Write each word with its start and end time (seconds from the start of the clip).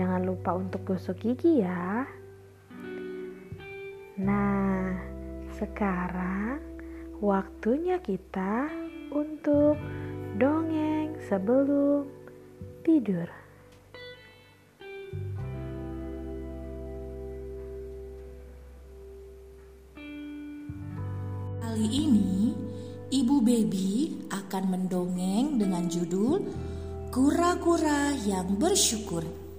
jangan 0.00 0.24
lupa 0.24 0.56
untuk 0.56 0.80
gosok 0.88 1.20
gigi 1.20 1.60
ya. 1.60 2.08
Nah, 4.16 4.96
sekarang 5.60 6.56
waktunya 7.20 8.00
kita 8.00 8.64
untuk 9.12 9.76
dongeng 10.40 11.12
sebelum 11.28 12.08
tidur. 12.80 13.28
Kali 21.60 21.88
ini, 21.92 22.56
Ibu 23.12 23.36
Baby 23.44 24.16
akan 24.32 24.64
mendongeng 24.64 25.60
dengan 25.60 25.84
judul 25.92 26.40
Kura-kura 27.12 28.14
yang 28.22 28.54
bersyukur. 28.56 29.49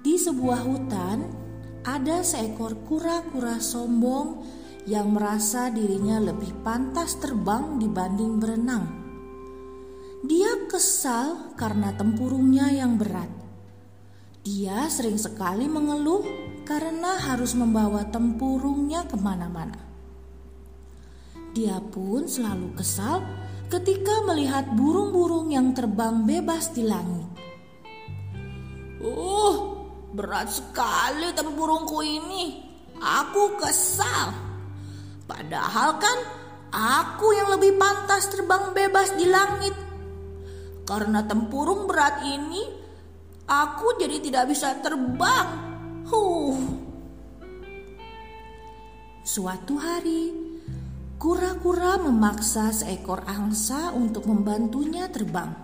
Di 0.00 0.16
sebuah 0.16 0.64
hutan, 0.64 1.28
ada 1.84 2.24
seekor 2.24 2.72
kura-kura 2.88 3.60
sombong 3.60 4.40
yang 4.88 5.12
merasa 5.12 5.68
dirinya 5.68 6.16
lebih 6.16 6.64
pantas 6.64 7.20
terbang 7.20 7.76
dibanding 7.76 8.40
berenang. 8.40 8.84
Dia 10.24 10.68
kesal 10.72 11.52
karena 11.52 11.92
tempurungnya 11.92 12.72
yang 12.72 12.96
berat. 12.96 13.28
Dia 14.40 14.88
sering 14.88 15.20
sekali 15.20 15.68
mengeluh 15.68 16.24
karena 16.64 17.20
harus 17.20 17.52
membawa 17.52 18.08
tempurungnya 18.08 19.04
ke 19.04 19.20
mana-mana. 19.20 19.84
Dia 21.52 21.76
pun 21.76 22.24
selalu 22.24 22.72
kesal 22.72 23.20
ketika 23.68 24.24
melihat 24.24 24.64
burung-burung 24.72 25.52
yang 25.52 25.76
terbang 25.76 26.24
bebas 26.24 26.72
di 26.72 26.88
langit. 26.88 27.28
Uh, 29.00 29.69
berat 30.14 30.50
sekali 30.50 31.30
tempurungku 31.34 31.98
ini. 32.02 32.68
Aku 33.00 33.56
kesal. 33.56 34.34
Padahal 35.24 35.96
kan 35.96 36.18
aku 36.74 37.32
yang 37.32 37.54
lebih 37.56 37.78
pantas 37.80 38.28
terbang 38.28 38.74
bebas 38.74 39.14
di 39.16 39.26
langit. 39.30 39.74
Karena 40.84 41.22
tempurung 41.22 41.86
berat 41.86 42.26
ini, 42.26 42.66
aku 43.46 43.94
jadi 43.96 44.18
tidak 44.18 44.44
bisa 44.50 44.74
terbang. 44.82 45.48
Huh. 46.10 46.58
Suatu 49.22 49.78
hari, 49.78 50.34
kura-kura 51.14 52.02
memaksa 52.02 52.74
seekor 52.74 53.22
angsa 53.30 53.94
untuk 53.94 54.26
membantunya 54.26 55.06
terbang. 55.06 55.54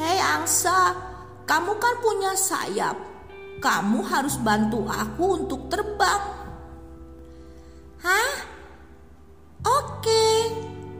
Hei 0.00 0.16
angsa, 0.16 0.96
kamu 1.46 1.72
kan 1.78 1.94
punya 2.02 2.34
sayap. 2.34 2.98
Kamu 3.62 4.02
harus 4.02 4.36
bantu 4.42 4.84
aku 4.90 5.46
untuk 5.46 5.70
terbang. 5.70 6.22
Hah? 8.02 8.30
Oke, 9.64 10.26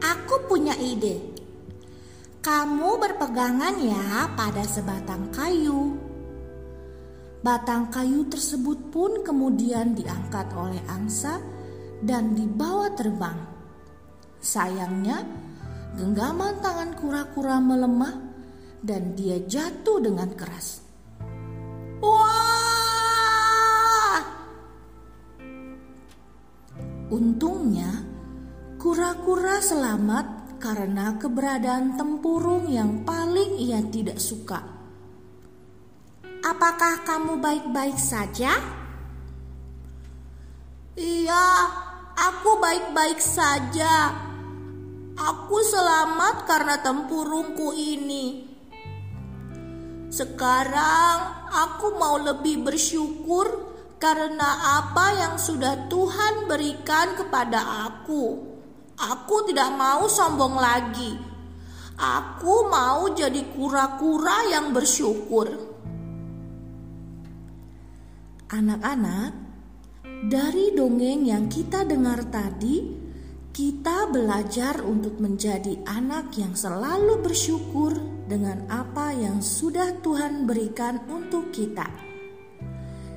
aku 0.01 0.35
punya 0.47 0.73
ide. 0.79 1.19
Kamu 2.41 2.95
berpegangan 2.95 3.75
ya 3.75 4.31
pada 4.33 4.63
sebatang 4.63 5.29
kayu. 5.35 5.99
Batang 7.43 7.91
kayu 7.91 8.25
tersebut 8.31 8.89
pun 8.89 9.21
kemudian 9.21 9.93
diangkat 9.93 10.47
oleh 10.55 10.79
angsa 10.87 11.43
dan 12.01 12.33
dibawa 12.33 12.87
terbang. 12.95 13.37
Sayangnya, 14.39 15.27
genggaman 15.99 16.57
tangan 16.63 16.95
kura-kura 16.97 17.59
melemah 17.59 18.26
dan 18.81 19.17
dia 19.17 19.41
jatuh 19.41 20.01
dengan 20.01 20.33
keras. 20.37 20.81
Wah! 22.01 22.47
Untungnya, 27.07 28.03
kura-kura 28.75 29.63
selamat 29.63 30.59
karena 30.59 31.15
keberadaan 31.15 31.95
tempurung 31.95 32.67
yang 32.67 33.07
paling 33.07 33.55
ia 33.57 33.79
tidak 33.87 34.19
suka. 34.19 34.59
Apakah 36.43 37.01
kamu 37.07 37.39
baik-baik 37.41 37.97
saja? 37.97 38.53
Iya, 40.97 41.45
aku 42.17 42.57
baik-baik 42.57 43.21
saja. 43.21 44.13
Aku 45.17 45.57
selamat 45.61 46.45
karena 46.45 46.75
tempurungku 46.81 47.73
ini. 47.73 48.56
Sekarang 50.17 51.45
aku 51.45 51.93
mau 51.93 52.17
lebih 52.17 52.65
bersyukur 52.65 53.69
karena 54.01 54.81
apa 54.81 55.13
yang 55.13 55.35
sudah 55.37 55.85
Tuhan 55.85 56.49
berikan 56.49 57.13
kepada 57.13 57.85
aku. 57.85 58.41
Aku 58.97 59.45
tidak 59.45 59.77
mau 59.77 60.09
sombong 60.09 60.57
lagi. 60.57 61.13
Aku 62.01 62.65
mau 62.65 63.13
jadi 63.13 63.45
kura-kura 63.53 64.49
yang 64.49 64.73
bersyukur. 64.73 65.53
Anak-anak, 68.49 69.37
dari 70.25 70.73
dongeng 70.73 71.29
yang 71.29 71.45
kita 71.45 71.85
dengar 71.85 72.25
tadi, 72.33 72.89
kita 73.53 74.09
belajar 74.09 74.81
untuk 74.81 75.21
menjadi 75.21 75.77
anak 75.85 76.33
yang 76.41 76.57
selalu 76.57 77.21
bersyukur 77.21 78.06
dengan 78.27 78.67
apa 78.67 79.15
yang 79.15 79.39
sudah 79.39 80.03
Tuhan 80.03 80.43
berikan 80.43 80.99
untuk 81.07 81.49
kita. 81.55 81.87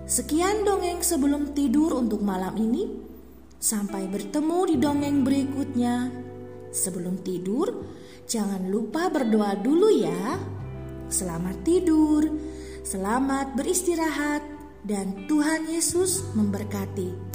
Sekian 0.06 0.62
dongeng 0.66 1.02
sebelum 1.02 1.54
tidur 1.54 1.98
untuk 1.98 2.22
malam 2.22 2.54
ini. 2.58 3.10
Sampai 3.60 4.08
bertemu 4.08 4.58
di 4.72 4.76
dongeng 4.80 5.22
berikutnya. 5.22 6.10
Sebelum 6.70 7.20
tidur, 7.20 7.84
jangan 8.24 8.66
lupa 8.70 9.10
berdoa 9.10 9.58
dulu 9.58 9.90
ya. 9.92 10.38
Selamat 11.10 11.60
tidur, 11.66 12.26
selamat 12.86 13.58
beristirahat, 13.58 14.42
dan 14.86 15.28
Tuhan 15.28 15.68
Yesus 15.68 16.24
memberkati. 16.32 17.29